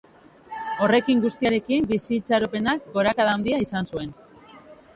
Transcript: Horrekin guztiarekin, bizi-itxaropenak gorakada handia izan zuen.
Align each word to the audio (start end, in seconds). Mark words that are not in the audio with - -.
Horrekin 0.85 1.21
guztiarekin, 1.25 1.85
bizi-itxaropenak 1.93 2.89
gorakada 2.97 3.35
handia 3.37 3.63
izan 3.69 3.93
zuen. 3.95 4.13